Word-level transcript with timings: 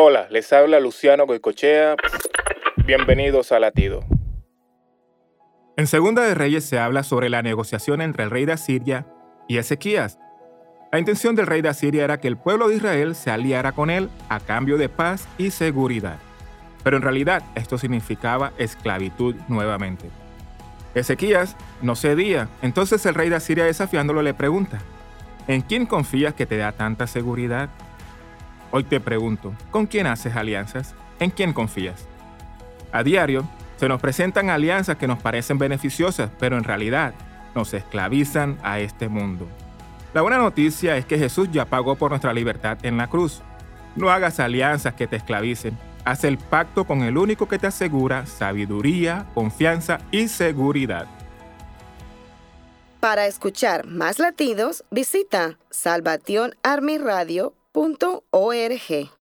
Hola, 0.00 0.28
les 0.30 0.52
habla 0.52 0.78
Luciano 0.78 1.26
Goicochea. 1.26 1.96
Bienvenidos 2.86 3.50
a 3.50 3.58
Latido. 3.58 4.04
En 5.76 5.88
Segunda 5.88 6.22
de 6.22 6.36
Reyes 6.36 6.64
se 6.64 6.78
habla 6.78 7.02
sobre 7.02 7.28
la 7.28 7.42
negociación 7.42 8.00
entre 8.00 8.22
el 8.22 8.30
rey 8.30 8.44
de 8.44 8.52
Asiria 8.52 9.06
y 9.48 9.58
Ezequías. 9.58 10.20
La 10.92 11.00
intención 11.00 11.34
del 11.34 11.48
rey 11.48 11.62
de 11.62 11.70
Asiria 11.70 12.04
era 12.04 12.20
que 12.20 12.28
el 12.28 12.36
pueblo 12.36 12.68
de 12.68 12.76
Israel 12.76 13.16
se 13.16 13.32
aliara 13.32 13.72
con 13.72 13.90
él 13.90 14.08
a 14.28 14.38
cambio 14.38 14.78
de 14.78 14.88
paz 14.88 15.26
y 15.36 15.50
seguridad. 15.50 16.18
Pero 16.84 16.96
en 16.96 17.02
realidad 17.02 17.42
esto 17.56 17.76
significaba 17.76 18.52
esclavitud 18.56 19.34
nuevamente. 19.48 20.10
Ezequías 20.94 21.56
no 21.82 21.96
cedía, 21.96 22.48
entonces 22.62 23.04
el 23.04 23.16
rey 23.16 23.30
de 23.30 23.36
Asiria 23.36 23.64
desafiándolo 23.64 24.22
le 24.22 24.32
pregunta, 24.32 24.78
¿en 25.48 25.60
quién 25.60 25.86
confías 25.86 26.34
que 26.34 26.46
te 26.46 26.56
da 26.56 26.70
tanta 26.70 27.08
seguridad? 27.08 27.68
Hoy 28.70 28.84
te 28.84 29.00
pregunto, 29.00 29.54
¿con 29.70 29.86
quién 29.86 30.06
haces 30.06 30.36
alianzas? 30.36 30.94
¿En 31.20 31.30
quién 31.30 31.54
confías? 31.54 32.06
A 32.92 33.02
diario, 33.02 33.48
se 33.76 33.88
nos 33.88 34.00
presentan 34.00 34.50
alianzas 34.50 34.96
que 34.96 35.08
nos 35.08 35.20
parecen 35.20 35.56
beneficiosas, 35.58 36.30
pero 36.38 36.58
en 36.58 36.64
realidad 36.64 37.14
nos 37.54 37.72
esclavizan 37.72 38.58
a 38.62 38.78
este 38.80 39.08
mundo. 39.08 39.48
La 40.12 40.20
buena 40.22 40.38
noticia 40.38 40.96
es 40.96 41.06
que 41.06 41.18
Jesús 41.18 41.48
ya 41.50 41.64
pagó 41.64 41.96
por 41.96 42.10
nuestra 42.10 42.32
libertad 42.32 42.78
en 42.82 42.96
la 42.96 43.06
cruz. 43.08 43.40
No 43.96 44.10
hagas 44.10 44.40
alianzas 44.40 44.94
que 44.94 45.06
te 45.06 45.16
esclavicen. 45.16 45.78
Haz 46.04 46.24
el 46.24 46.38
pacto 46.38 46.86
con 46.86 47.02
el 47.02 47.16
único 47.16 47.48
que 47.48 47.58
te 47.58 47.66
asegura 47.66 48.26
sabiduría, 48.26 49.26
confianza 49.34 49.98
y 50.10 50.28
seguridad. 50.28 51.06
Para 53.00 53.26
escuchar 53.26 53.86
más 53.86 54.18
latidos, 54.18 54.84
visita 54.90 55.58
salvationarmyradio.org. 57.78 59.08